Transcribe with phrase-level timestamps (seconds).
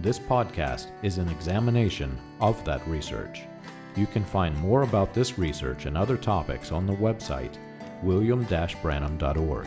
[0.00, 3.42] This podcast is an examination of that research.
[3.96, 7.56] You can find more about this research and other topics on the website
[8.02, 9.66] william-branham.org.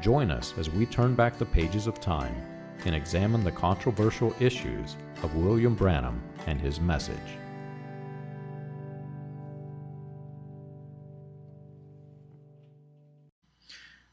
[0.00, 2.34] Join us as we turn back the pages of time
[2.84, 7.16] and examine the controversial issues of William Branham and his message.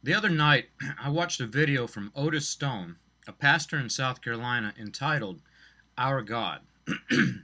[0.02, 0.70] The other night,
[1.02, 2.96] I watched a video from Otis Stone,
[3.28, 5.42] a pastor in South Carolina, entitled
[5.98, 6.62] Our God.
[7.10, 7.44] and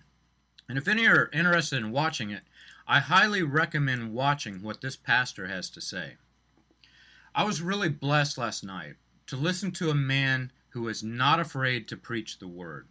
[0.70, 2.44] if any are interested in watching it,
[2.88, 6.18] I highly recommend watching what this pastor has to say.
[7.34, 8.96] I was really blessed last night
[9.28, 12.88] to listen to a man who is not afraid to preach the word.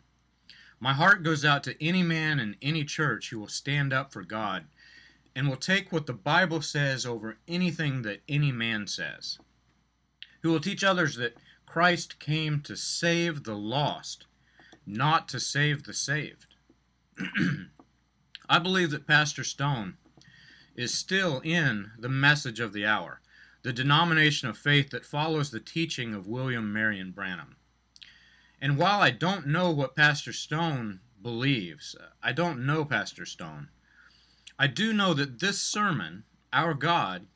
[0.79, 4.23] My heart goes out to any man in any church who will stand up for
[4.23, 4.65] God
[5.37, 9.39] and will take what the Bible says over anything that any man says.
[10.43, 11.37] Who will teach others that
[11.71, 14.27] Christ came to save the lost,
[14.85, 16.57] not to save the saved.
[18.49, 19.97] I believe that Pastor Stone
[20.75, 23.21] is still in the message of the hour,
[23.63, 27.55] the denomination of faith that follows the teaching of William Marion Branham.
[28.61, 33.69] And while I don't know what Pastor Stone believes, I don't know Pastor Stone,
[34.59, 37.29] I do know that this sermon, Our God,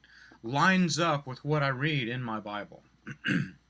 [0.43, 2.83] lines up with what I read in my Bible.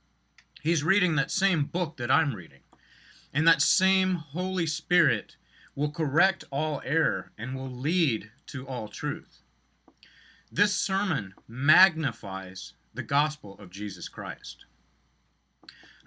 [0.64, 2.60] He's reading that same book that I'm reading.
[3.34, 5.36] And that same Holy Spirit
[5.76, 9.42] will correct all error and will lead to all truth.
[10.50, 14.64] This sermon magnifies the gospel of Jesus Christ.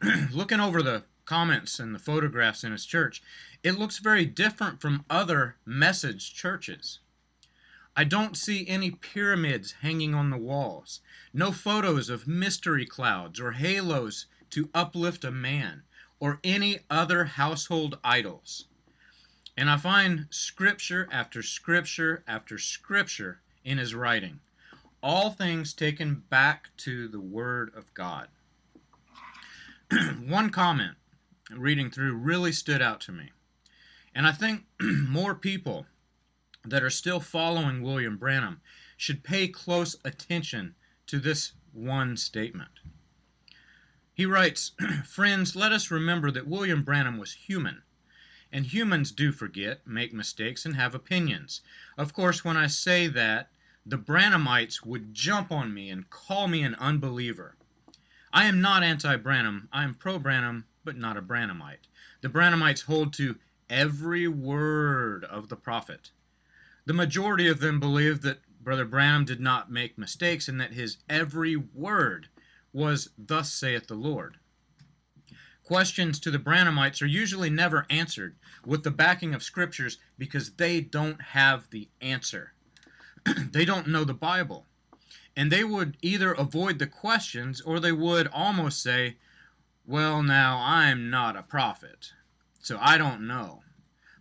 [0.32, 3.22] Looking over the comments and the photographs in his church,
[3.62, 6.98] it looks very different from other message churches.
[7.96, 11.02] I don't see any pyramids hanging on the walls,
[11.32, 15.84] no photos of mystery clouds or halos to uplift a man,
[16.20, 18.66] or any other household idols.
[19.56, 24.40] And I find scripture after scripture after scripture in his writing,
[25.02, 28.28] all things taken back to the Word of God.
[30.26, 30.96] One comment
[31.52, 33.32] reading through really stood out to me.
[34.14, 35.86] And I think more people
[36.66, 38.62] that are still following William Branham
[38.98, 40.76] should pay close attention
[41.08, 42.72] to this one statement.
[44.18, 44.72] He writes,
[45.06, 47.84] Friends, let us remember that William Branham was human
[48.52, 51.62] and humans do forget, make mistakes, and have opinions.
[52.00, 53.52] Of course, when I say that,
[53.86, 57.58] the Branhamites would jump on me and call me an unbeliever.
[58.34, 61.88] I am not anti Branham, I am pro Branham, but not a Branhamite.
[62.22, 63.38] The Branhamites hold to
[63.70, 66.10] every word of the prophet.
[66.86, 70.98] The majority of them believe that Brother Branham did not make mistakes and that his
[71.08, 72.30] every word
[72.74, 74.38] was, Thus saith the Lord.
[75.64, 78.36] Questions to the Branhamites are usually never answered
[78.66, 82.54] with the backing of scriptures because they don't have the answer.
[83.52, 84.66] they don't know the Bible.
[85.36, 89.18] And they would either avoid the questions or they would almost say,
[89.86, 92.14] Well, now, I'm not a prophet,
[92.62, 93.62] so I don't know.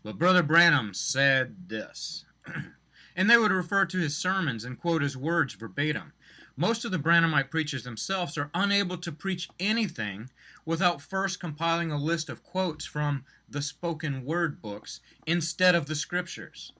[0.02, 2.24] But Brother Branham said this.
[3.16, 6.12] and they would refer to his sermons and quote his words verbatim.
[6.58, 10.30] Most of the Branhamite preachers themselves are unable to preach anything
[10.64, 15.94] without first compiling a list of quotes from the spoken word books instead of the
[15.94, 16.72] scriptures.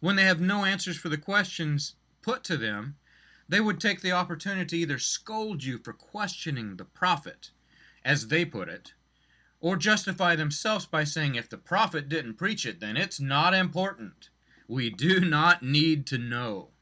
[0.00, 2.96] When they have no answers for the questions put to them,
[3.48, 7.50] they would take the opportunity to either scold you for questioning the prophet,
[8.04, 8.94] as they put it,
[9.60, 14.30] or justify themselves by saying if the prophet didn't preach it, then it's not important.
[14.66, 16.73] We do not need to know.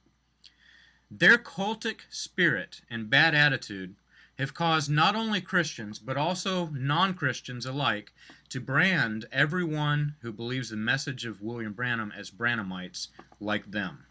[1.14, 3.96] Their cultic spirit and bad attitude
[4.38, 8.14] have caused not only Christians, but also non Christians alike,
[8.48, 13.08] to brand everyone who believes the message of William Branham as Branhamites
[13.40, 14.06] like them.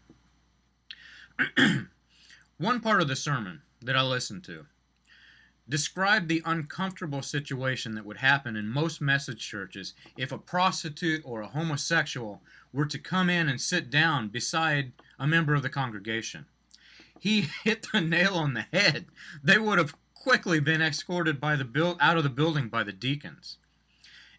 [2.58, 4.66] One part of the sermon that I listened to
[5.68, 11.40] described the uncomfortable situation that would happen in most message churches if a prostitute or
[11.40, 16.46] a homosexual were to come in and sit down beside a member of the congregation.
[17.22, 19.06] He hit the nail on the head.
[19.44, 23.58] They would have quickly been escorted by the out of the building by the deacons.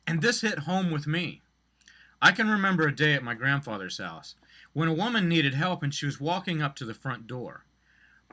[0.05, 1.41] And this hit home with me.
[2.21, 4.35] I can remember a day at my grandfather's house
[4.73, 7.63] when a woman needed help and she was walking up to the front door.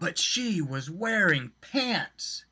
[0.00, 2.44] But she was wearing pants.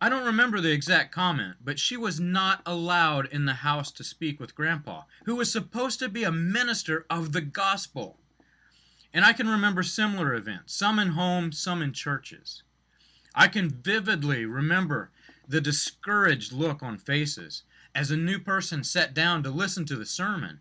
[0.00, 4.04] I don't remember the exact comment, but she was not allowed in the house to
[4.04, 8.20] speak with Grandpa, who was supposed to be a minister of the gospel.
[9.14, 12.64] And I can remember similar events, some in homes, some in churches.
[13.32, 15.12] I can vividly remember
[15.46, 17.62] the discouraged look on faces
[17.94, 20.58] as a new person sat down to listen to the sermon.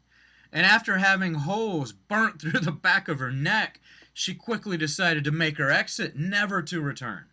[0.51, 3.79] And after having holes burnt through the back of her neck,
[4.13, 7.25] she quickly decided to make her exit, never to return,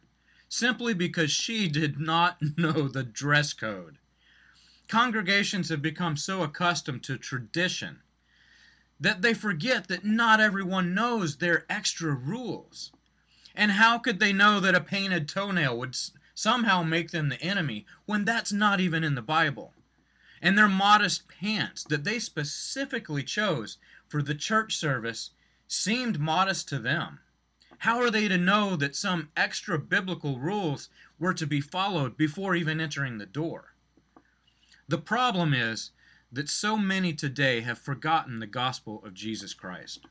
[0.49, 3.99] simply because she did not know the dress code.
[4.89, 8.01] Congregations have become so accustomed to tradition
[9.01, 12.93] that they forget that not everyone knows their extra rules.
[13.55, 15.97] And how could they know that a painted toenail would
[16.35, 19.75] somehow make them the enemy when that's not even in the Bible?
[20.43, 25.31] and their modest pants that they specifically chose for the church service
[25.69, 27.21] seemed modest to them.
[27.79, 30.89] How are they to know that some extra biblical rules
[31.19, 33.75] were to be followed before even entering the door?
[34.89, 35.91] The problem is
[36.33, 40.07] that so many today have forgotten the gospel of Jesus Christ.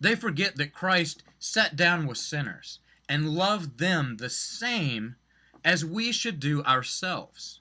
[0.00, 2.78] They forget that Christ sat down with sinners
[3.08, 5.16] and loved them the same
[5.64, 7.60] as we should do ourselves.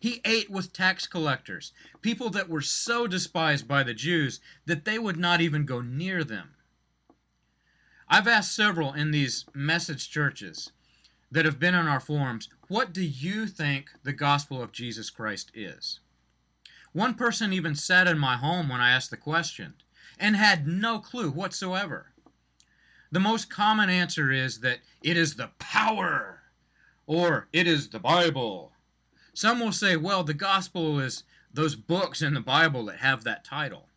[0.00, 4.98] He ate with tax collectors, people that were so despised by the Jews that they
[4.98, 6.54] would not even go near them.
[8.08, 10.72] I've asked several in these message churches
[11.30, 15.50] that have been on our forums, what do you think the gospel of Jesus Christ
[15.54, 16.00] is?
[16.94, 19.74] One person even sat in my home when I asked the question
[20.18, 22.12] and had no clue whatsoever.
[23.12, 26.40] The most common answer is that it is the power,
[27.06, 28.72] or it is the Bible,
[29.34, 33.44] some will say, well, the gospel is those books in the Bible that have that
[33.44, 33.88] title.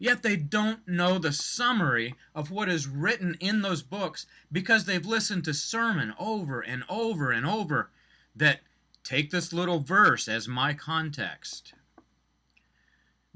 [0.00, 5.06] Yet they don't know the summary of what is written in those books because they've
[5.06, 7.90] listened to sermon over and over and over
[8.34, 8.62] that
[9.04, 11.74] take this little verse as my context.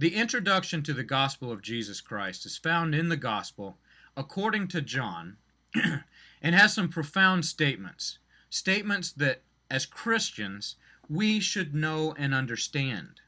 [0.01, 3.79] The introduction to the gospel of Jesus Christ is found in the gospel
[4.17, 5.39] according to John
[5.75, 8.19] and has some profound statements.
[8.49, 10.77] Statements that, as Christians,
[11.09, 13.21] we should know and understand.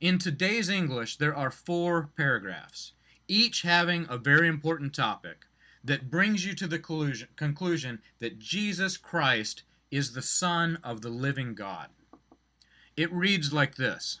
[0.00, 2.92] In today's English, there are four paragraphs,
[3.26, 5.44] each having a very important topic
[5.84, 6.78] that brings you to the
[7.36, 11.88] conclusion that Jesus Christ is the Son of the living God.
[12.96, 14.20] It reads like this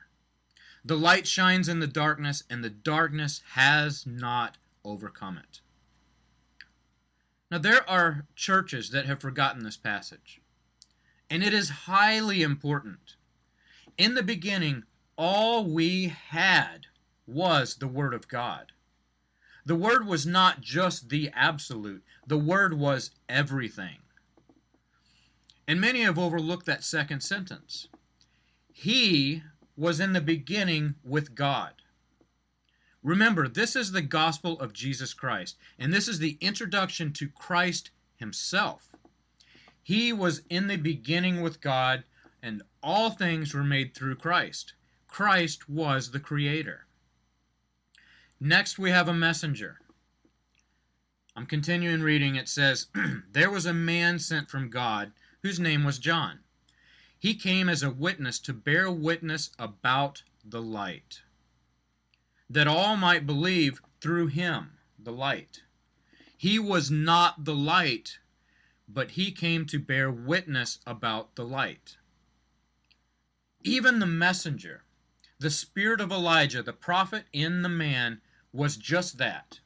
[0.83, 5.61] The light shines in the darkness, and the darkness has not overcome it.
[7.49, 10.41] Now, there are churches that have forgotten this passage,
[11.29, 13.15] and it is highly important
[13.97, 14.83] in the beginning,
[15.15, 16.87] all we had
[17.27, 18.71] was the Word of God.
[19.65, 23.97] The Word was not just the absolute, the Word was everything.
[25.67, 27.87] And many have overlooked that second sentence.
[28.73, 29.43] He
[29.81, 31.73] was in the beginning with God.
[33.01, 37.89] Remember, this is the gospel of Jesus Christ, and this is the introduction to Christ
[38.15, 38.95] Himself.
[39.81, 42.03] He was in the beginning with God,
[42.43, 44.73] and all things were made through Christ.
[45.07, 46.85] Christ was the Creator.
[48.39, 49.79] Next, we have a messenger.
[51.35, 52.35] I'm continuing reading.
[52.35, 52.85] It says,
[53.31, 55.11] There was a man sent from God
[55.41, 56.41] whose name was John.
[57.21, 61.21] He came as a witness to bear witness about the light,
[62.49, 65.61] that all might believe through him, the light.
[66.35, 68.17] He was not the light,
[68.87, 71.97] but he came to bear witness about the light.
[73.63, 74.81] Even the messenger,
[75.37, 78.19] the spirit of Elijah, the prophet in the man,
[78.51, 79.59] was just that.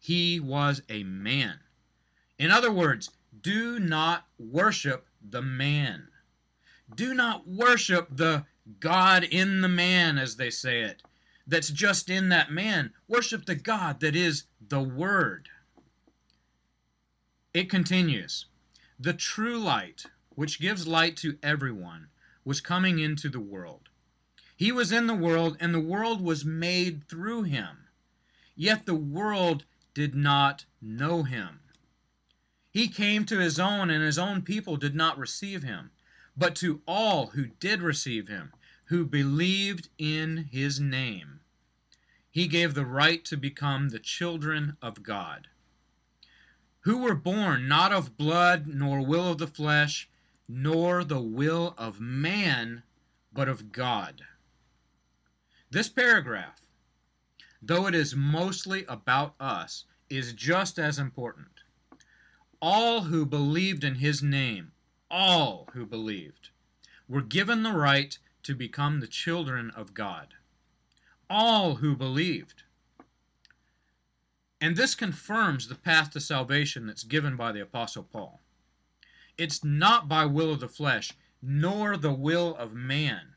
[0.00, 1.60] He was a man.
[2.36, 6.08] In other words, do not worship the man.
[6.94, 8.44] Do not worship the
[8.78, 11.02] God in the man, as they say it,
[11.46, 12.92] that's just in that man.
[13.08, 15.48] Worship the God that is the Word.
[17.52, 18.46] It continues
[18.98, 22.08] The true light, which gives light to everyone,
[22.44, 23.88] was coming into the world.
[24.56, 27.88] He was in the world, and the world was made through him.
[28.54, 31.60] Yet the world did not know him.
[32.70, 35.90] He came to his own, and his own people did not receive him.
[36.40, 38.52] But to all who did receive him,
[38.86, 41.38] who believed in his name,
[42.28, 45.46] he gave the right to become the children of God
[46.80, 50.08] who were born not of blood, nor will of the flesh,
[50.48, 52.82] nor the will of man,
[53.32, 54.22] but of God.
[55.70, 56.60] This paragraph,
[57.60, 61.48] though it is mostly about us, is just as important.
[62.60, 64.72] All who believed in his name,
[65.10, 66.50] all who believed,
[67.08, 70.34] were given the right to become the children of God.
[71.28, 72.62] All who believed.
[74.60, 78.40] And this confirms the path to salvation that's given by the Apostle Paul.
[79.38, 81.12] It's not by will of the flesh,
[81.42, 83.34] nor the will of man.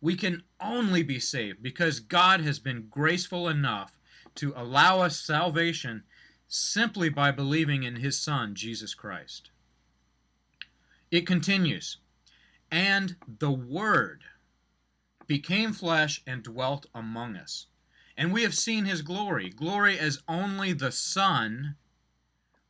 [0.00, 3.98] We can only be saved because God has been graceful enough
[4.36, 6.04] to allow us salvation
[6.46, 9.50] simply by believing in his Son, Jesus Christ.
[11.16, 11.98] It continues,
[12.70, 14.24] and the Word
[15.26, 17.66] became flesh and dwelt among us
[18.16, 21.76] and we have seen his glory, glory as only the Son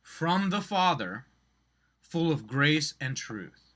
[0.01, 1.25] from the Father,
[2.01, 3.73] full of grace and truth.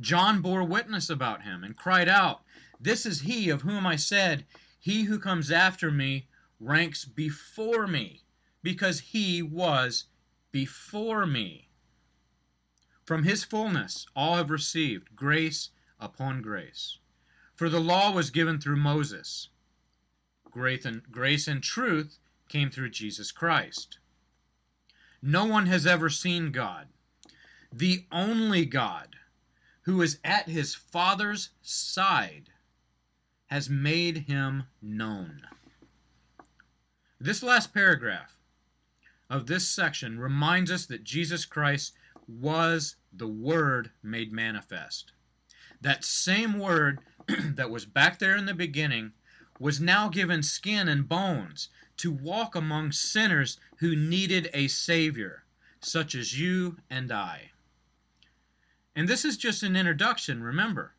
[0.00, 2.40] John bore witness about him and cried out,
[2.80, 4.44] This is he of whom I said,
[4.80, 6.26] He who comes after me
[6.58, 8.22] ranks before me,
[8.62, 10.06] because he was
[10.50, 11.69] before me.
[13.10, 16.98] From his fullness all have received grace upon grace.
[17.56, 19.48] For the law was given through Moses
[20.48, 23.98] grace and, grace and truth came through Jesus Christ.
[25.20, 26.86] No one has ever seen God.
[27.72, 29.16] The only God
[29.82, 32.50] who is at his Father's side
[33.46, 35.48] has made him known.
[37.18, 38.36] This last paragraph
[39.28, 41.94] of this section reminds us that Jesus Christ
[42.38, 45.12] was the Word made manifest.
[45.80, 49.12] That same Word that was back there in the beginning
[49.58, 51.68] was now given skin and bones
[51.98, 55.44] to walk among sinners who needed a Savior,
[55.80, 57.50] such as you and I.
[58.96, 60.94] And this is just an introduction, remember.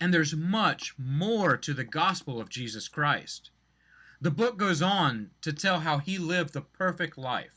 [0.00, 3.50] And there's much more to the gospel of Jesus Christ.
[4.20, 7.53] The book goes on to tell how he lived the perfect life,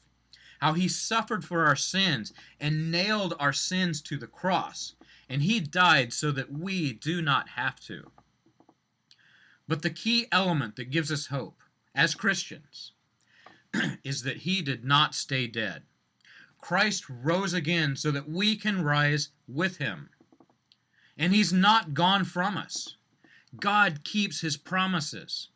[0.60, 4.96] how he suffered for our sins and nailed our sins to the cross,
[5.30, 8.12] and he died so that we do not have to.
[9.68, 11.62] But the key element that gives us hope
[11.94, 12.94] as Christians
[14.04, 15.84] is that he did not stay dead.
[16.60, 20.10] Christ rose again so that we can rise with him.
[21.18, 22.98] And he's not gone from us.
[23.56, 25.50] God keeps his promises.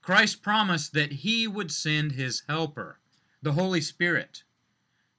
[0.00, 2.99] Christ promised that he would send his helper,
[3.42, 4.42] the Holy Spirit,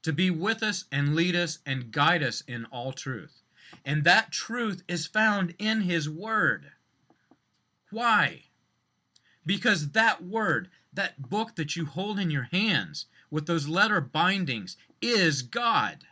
[0.03, 3.41] to be with us and lead us and guide us in all truth.
[3.85, 6.71] And that truth is found in his word.
[7.89, 8.43] Why?
[9.45, 14.77] Because that word, that book that you hold in your hands with those letter bindings,
[15.01, 16.03] is God.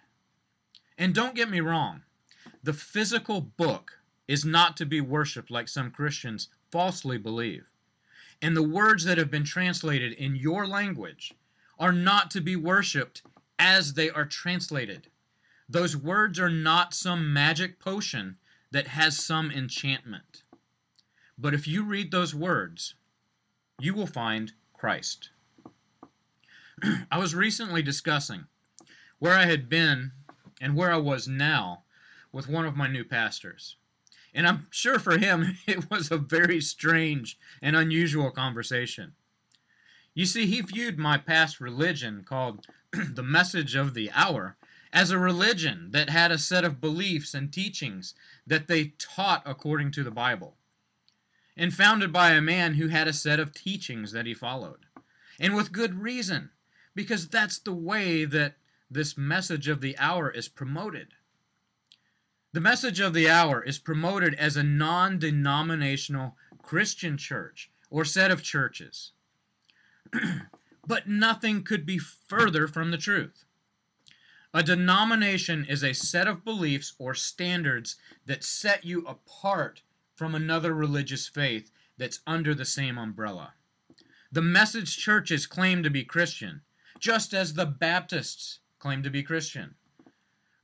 [0.98, 2.04] And don't get me wrong,
[2.64, 7.66] the physical book is not to be worshiped like some Christians falsely believe.
[8.42, 11.34] And the words that have been translated in your language
[11.80, 13.22] are not to be worshiped
[13.58, 15.08] as they are translated.
[15.68, 18.38] Those words are not some magic potion
[18.72, 20.44] that has some enchantment.
[21.38, 22.96] But if you read those words,
[23.80, 25.30] you will find Christ.
[27.12, 28.46] I was recently discussing
[29.20, 30.12] where I had been
[30.62, 31.84] and where I was now
[32.32, 33.78] with one of my new pastors.
[34.34, 39.14] And I'm sure for him it was a very strange and unusual conversation.
[40.20, 44.58] You see, he viewed my past religion, called the Message of the Hour,
[44.92, 49.92] as a religion that had a set of beliefs and teachings that they taught according
[49.92, 50.58] to the Bible
[51.56, 54.88] and founded by a man who had a set of teachings that he followed.
[55.40, 56.50] And with good reason,
[56.94, 58.56] because that's the way that
[58.92, 61.14] this message of the hour is promoted.
[62.52, 68.32] The message of the hour is promoted as a non denominational Christian church or set
[68.32, 69.14] of churches.
[70.88, 73.46] but nothing could be further from the truth.
[74.54, 79.84] A denomination is a set of beliefs or standards that set you apart
[80.16, 83.54] from another religious faith that's under the same umbrella.
[84.32, 86.62] The message churches claim to be Christian,
[87.00, 89.76] just as the Baptists claim to be Christian.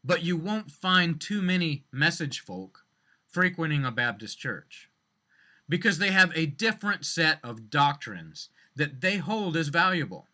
[0.03, 2.85] But you won't find too many message folk
[3.27, 4.89] frequenting a Baptist church
[5.67, 10.27] because they have a different set of doctrines that they hold as valuable.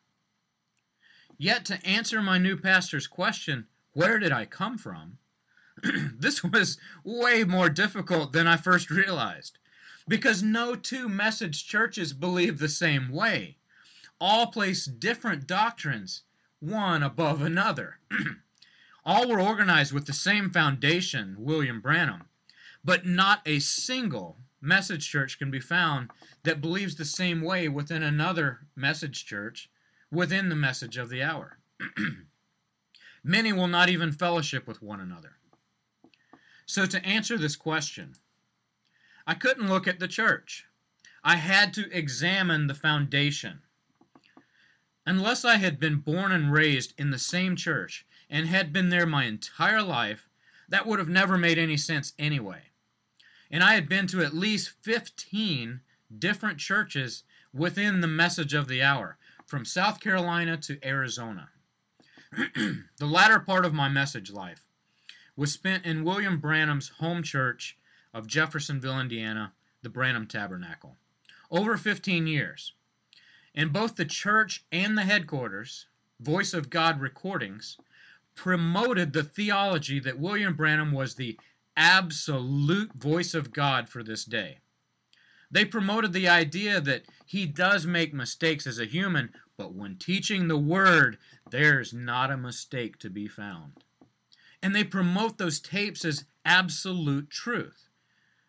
[1.38, 5.18] Yet, to answer my new pastor's question, where did I come from?
[6.18, 9.58] this was way more difficult than I first realized
[10.08, 13.58] because no two message churches believe the same way.
[14.20, 16.24] All place different doctrines,
[16.60, 18.00] one above another.
[19.06, 22.26] All were organized with the same foundation, William Branham,
[22.86, 26.12] but not a single message church can be found
[26.44, 29.70] that believes the same way within another message church
[30.12, 31.58] within the message of the hour.
[33.24, 35.34] Many will not even fellowship with one another.
[36.66, 38.14] So, to answer this question,
[39.28, 40.66] I couldn't look at the church.
[41.24, 43.62] I had to examine the foundation.
[45.06, 49.06] Unless I had been born and raised in the same church and had been there
[49.06, 50.30] my entire life,
[50.70, 52.71] that would have never made any sense anyway.
[53.52, 55.82] And I had been to at least 15
[56.18, 61.50] different churches within the message of the hour, from South Carolina to Arizona.
[62.56, 64.66] the latter part of my message life
[65.36, 67.78] was spent in William Branham's home church
[68.14, 70.96] of Jeffersonville, Indiana, the Branham Tabernacle,
[71.50, 72.74] over 15 years.
[73.54, 75.88] In both the church and the headquarters,
[76.22, 77.78] Voice of God recordings
[78.36, 81.38] promoted the theology that William Branham was the
[81.82, 84.60] absolute voice of God for this day.
[85.50, 90.48] They promoted the idea that he does make mistakes as a human, but when teaching
[90.48, 91.18] the Word,
[91.50, 93.74] there's not a mistake to be found.
[94.62, 97.90] And they promote those tapes as absolute truth.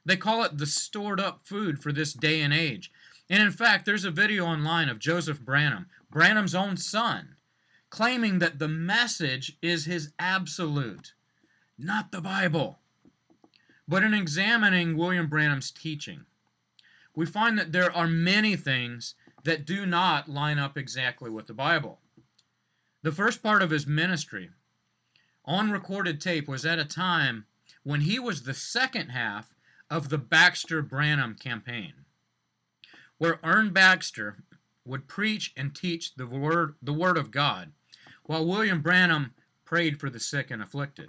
[0.04, 2.92] They call it the stored up food for this day and age.
[3.30, 7.36] And in fact, there's a video online of Joseph Branham, Branham's own son,
[7.88, 11.14] claiming that the message is his absolute,
[11.78, 12.80] not the Bible.
[13.88, 16.26] But in examining William Branham's teaching,
[17.14, 19.14] we find that there are many things
[19.44, 21.98] that do not line up exactly with the Bible.
[23.02, 24.50] The first part of his ministry
[25.44, 27.46] on recorded tape was at a time
[27.82, 29.54] when he was the second half
[29.90, 31.92] of the Baxter Branham campaign,
[33.18, 34.36] where Ern Baxter
[34.84, 37.72] would preach and teach the word, the word of God,
[38.24, 41.08] while William Branham prayed for the sick and afflicted.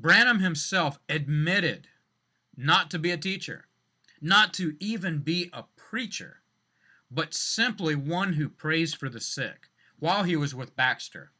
[0.00, 1.88] Branham himself admitted
[2.56, 3.66] not to be a teacher,
[4.20, 6.40] not to even be a preacher,
[7.10, 11.32] but simply one who prays for the sick while he was with Baxter.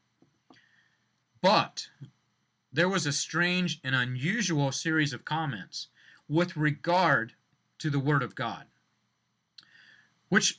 [1.40, 1.88] But
[2.70, 5.88] there was a strange and unusual series of comments
[6.29, 7.33] with regard
[7.79, 8.66] to the Word of God,
[10.29, 10.59] which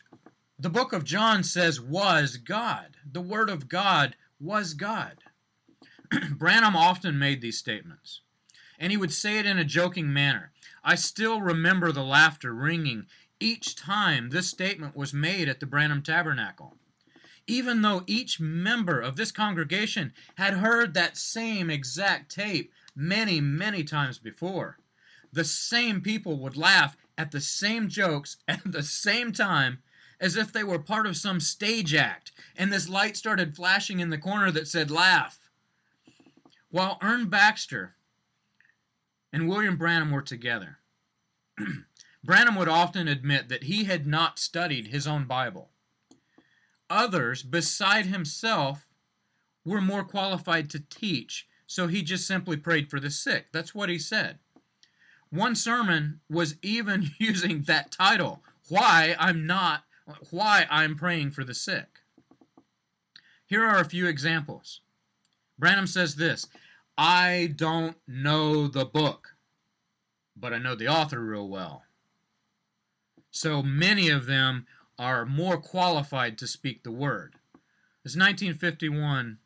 [0.58, 2.98] the book of John says was God.
[3.10, 5.18] The Word of God was God.
[6.32, 8.22] Branham often made these statements,
[8.80, 10.52] and he would say it in a joking manner.
[10.84, 13.06] I still remember the laughter ringing
[13.40, 16.78] each time this statement was made at the Branham Tabernacle
[17.52, 23.84] even though each member of this congregation had heard that same exact tape many, many
[23.84, 24.78] times before.
[25.34, 29.80] The same people would laugh at the same jokes at the same time
[30.20, 34.12] as if they were part of some stage act, and this light started flashing in
[34.12, 35.40] the corner that said laugh.
[36.72, 37.96] While Ern Baxter
[39.32, 40.80] and William Branham were together,
[42.24, 45.72] Branham would often admit that he had not studied his own Bible
[46.92, 48.88] others beside himself
[49.66, 53.48] were more qualified to teach, so he just simply prayed for the sick.
[53.52, 54.40] That's what he said.
[55.30, 59.86] One sermon was even using that title, Why I'm Not,
[60.30, 62.00] Why I'm Praying for the Sick.
[63.46, 64.82] Here are a few examples.
[65.62, 66.48] Branham says this
[66.98, 69.36] I don't know the book,
[70.36, 71.84] but I know the author real well.
[73.30, 74.66] So many of them
[74.98, 77.36] are more qualified to speak the word.
[78.04, 79.38] This 1951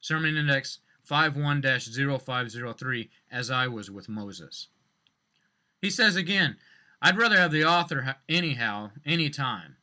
[0.00, 4.68] Sermon Index 51 0503, as I was with Moses.
[5.82, 6.56] He says again,
[7.02, 9.76] I'd rather have the author anyhow, anytime.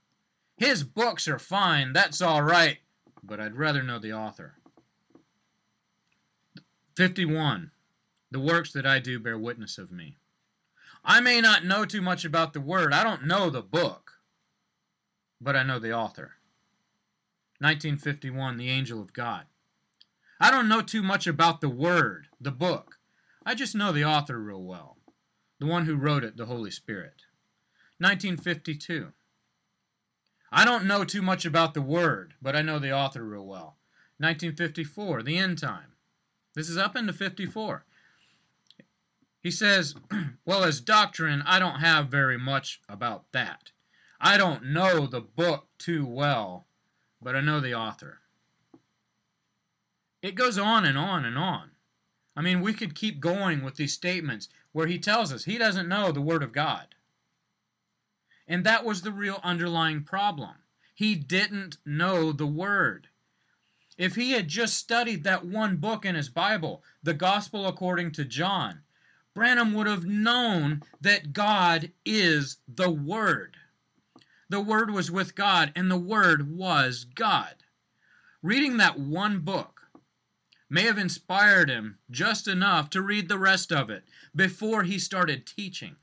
[0.58, 2.80] His books are fine, that's all right,
[3.22, 4.56] but I'd rather know the author.
[7.00, 7.72] 51.
[8.30, 10.18] The works that I do bear witness of me.
[11.02, 12.94] I may not know too much about the Word.
[12.94, 14.16] I don't know the book,
[15.40, 16.34] but I know the author.
[17.60, 19.46] 1951, The Angel of God.
[20.42, 22.98] I don't know too much about the Word, the book.
[23.46, 24.98] I just know the author real well.
[25.62, 27.22] The one who wrote it, the Holy Spirit.
[28.00, 29.14] 1952.
[30.52, 33.78] I don't know too much about the Word, but I know the author real well.
[34.18, 35.94] 1954, The End Time.
[36.56, 37.86] This is up into 54.
[39.42, 39.96] He says,
[40.46, 43.72] Well, as doctrine, I don't have very much about that.
[44.20, 46.68] I don't know the book too well,
[47.22, 48.20] but I know the author.
[50.22, 51.72] It goes on and on and on.
[52.36, 55.88] I mean, we could keep going with these statements where he tells us he doesn't
[55.88, 56.96] know the Word of God.
[58.48, 60.56] And that was the real underlying problem.
[60.94, 63.08] He didn't know the Word.
[64.00, 68.24] If he had just studied that one book in his Bible, the Gospel according to
[68.24, 68.84] John,
[69.36, 73.58] Branham would have known that God is the Word.
[74.48, 77.56] The Word was with God, and the Word was God.
[78.42, 79.82] Reading that one book
[80.70, 85.46] may have inspired him just enough to read the rest of it before he started
[85.46, 85.98] teaching.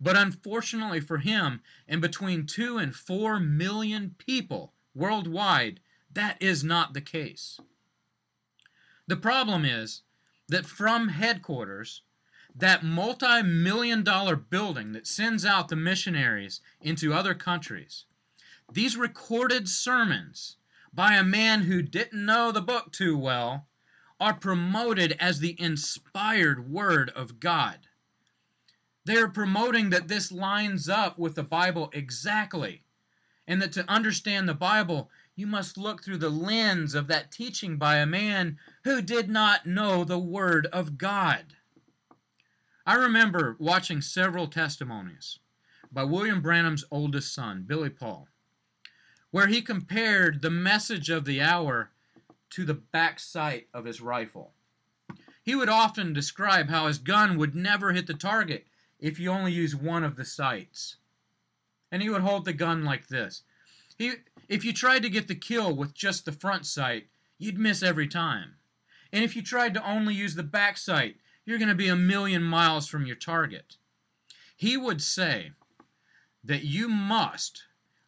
[0.00, 5.78] But unfortunately for him, and between two and four million people worldwide,
[6.14, 7.58] that is not the case.
[9.06, 10.02] The problem is
[10.48, 12.02] that from headquarters,
[12.54, 18.04] that multi million dollar building that sends out the missionaries into other countries,
[18.70, 20.56] these recorded sermons
[20.92, 23.66] by a man who didn't know the book too well
[24.20, 27.88] are promoted as the inspired word of God.
[29.04, 32.84] They're promoting that this lines up with the Bible exactly,
[33.48, 37.76] and that to understand the Bible, you must look through the lens of that teaching
[37.76, 41.56] by a man who did not know the Word of God.
[42.84, 45.38] I remember watching several testimonies
[45.90, 48.28] by William Branham's oldest son, Billy Paul,
[49.30, 51.90] where he compared the message of the hour
[52.50, 54.52] to the back sight of his rifle.
[55.42, 58.66] He would often describe how his gun would never hit the target
[59.00, 60.96] if you only use one of the sights.
[61.90, 63.42] And he would hold the gun like this.
[63.98, 64.12] He,
[64.52, 67.06] if you tried to get the kill with just the front sight,
[67.38, 68.56] you'd miss every time.
[69.10, 71.96] And if you tried to only use the back sight, you're going to be a
[71.96, 73.76] million miles from your target.
[74.54, 75.52] He would say
[76.44, 77.62] that you must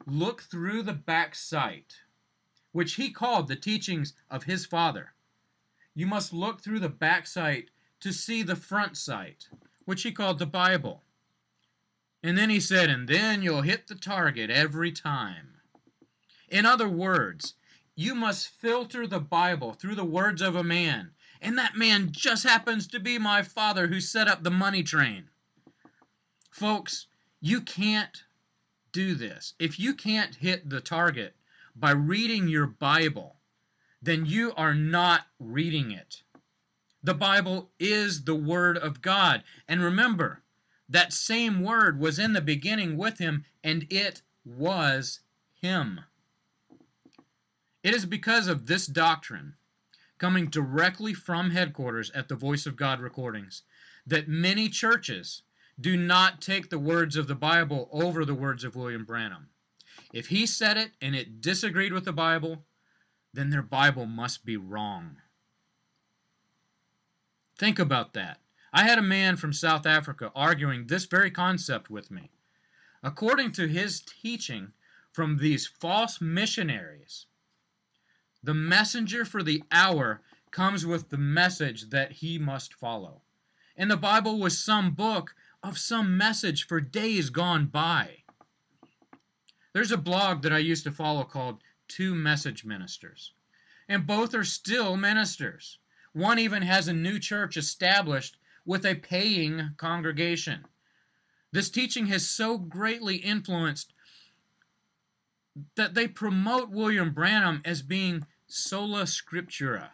[0.07, 1.95] look through the back sight,
[2.73, 5.15] which he called the teachings of his father.
[5.95, 9.49] You must look through the back sight to see the front sight,
[9.87, 11.05] which he called the Bible.
[12.23, 15.54] And then he said, and then you'll hit the target every time.
[16.55, 17.55] In other words,
[17.97, 21.11] you must filter the Bible through the words of a man
[21.45, 25.25] and that man just happens to be my father who set up the money train.
[26.51, 27.07] Folks,
[27.39, 28.23] you can't
[28.93, 29.53] do this.
[29.59, 31.35] If you can't hit the target
[31.77, 33.37] by reading your Bible,
[34.01, 36.23] then you are not reading it.
[37.03, 39.43] The Bible is the Word of God.
[39.69, 40.41] And remember,
[40.89, 45.21] that same Word was in the beginning with Him, and it was
[45.61, 46.01] Him.
[47.85, 49.55] It is because of this doctrine
[50.19, 53.63] coming directly from headquarters at the Voice of God recordings
[54.07, 55.43] that many churches
[55.79, 59.49] do not take the words of the Bible over the words of William Branham.
[60.15, 62.65] If he said it and it disagreed with the Bible,
[63.35, 65.17] then their Bible must be wrong.
[67.59, 68.41] Think about that.
[68.73, 72.31] I had a man from South Africa arguing this very concept with me.
[73.03, 74.73] According to his teaching
[75.13, 77.27] from these false missionaries,
[78.45, 83.23] the messenger for the hour comes with the message that he must follow.
[83.77, 88.19] And the Bible was some book of some message for days gone by.
[89.73, 93.33] There's a blog that I used to follow called Two Message Ministers,
[93.89, 95.79] and both are still ministers.
[96.13, 100.67] One even has a new church established with a paying congregation.
[101.51, 103.93] This teaching has so greatly influenced
[105.77, 109.89] that they promote William Branham as being sola scriptura,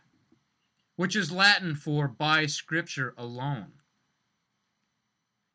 [0.95, 3.73] which is Latin for by scripture alone.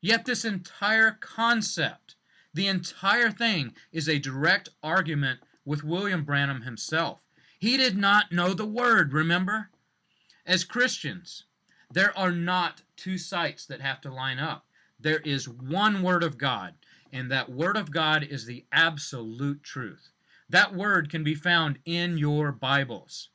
[0.02, 2.16] Yet this entire concept,
[2.52, 7.22] the entire thing, is a direct argument with William Branham himself.
[7.60, 9.70] He did not know the word, remember?
[10.44, 11.44] As Christians,
[11.88, 14.66] there are not two sights that have to line up.
[14.98, 16.74] There is one word of God,
[17.12, 20.10] and that word of God is the absolute truth.
[20.48, 23.30] That word can be found in your Bibles.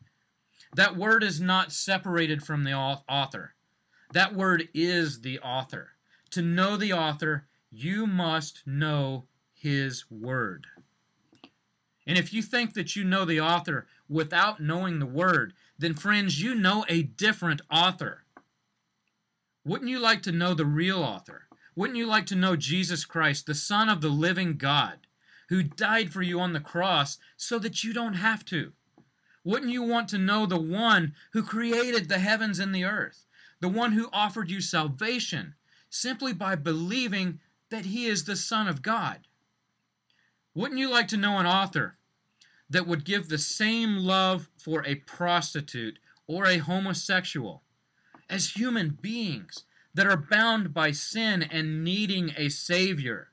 [0.76, 3.54] That word is not separated from the author.
[4.14, 5.92] That word is the author.
[6.32, 10.68] To know the author, you must know his word.
[12.08, 16.42] And if you think that you know the author without knowing the word, then friends,
[16.42, 18.24] you know a different author.
[19.66, 21.44] Wouldn't you like to know the real author?
[21.76, 25.08] Wouldn't you like to know Jesus Christ, the Son of the living God,
[25.52, 28.72] who died for you on the cross so that you don't have to?
[29.44, 33.26] Wouldn't you want to know the one who created the heavens and the earth,
[33.60, 35.56] the one who offered you salvation
[35.90, 39.28] simply by believing that he is the Son of God?
[40.56, 41.98] Wouldn't you like to know an author
[42.70, 47.62] that would give the same love for a prostitute or a homosexual
[48.30, 53.31] as human beings that are bound by sin and needing a Savior?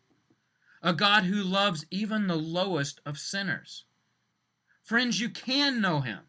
[0.83, 3.85] A God who loves even the lowest of sinners.
[4.83, 6.21] Friends, you can know him.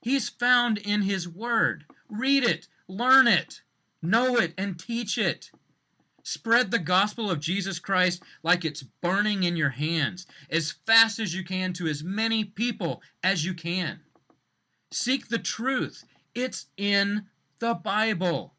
[0.00, 1.84] He's found in his word.
[2.08, 3.62] Read it, learn it,
[4.02, 5.50] know it, and teach it.
[6.22, 11.34] Spread the gospel of Jesus Christ like it's burning in your hands as fast as
[11.34, 14.00] you can to as many people as you can.
[14.90, 17.26] Seek the truth, it's in
[17.58, 18.54] the Bible.